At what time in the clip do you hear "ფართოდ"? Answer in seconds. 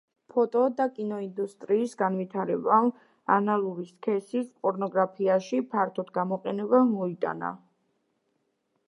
5.75-6.11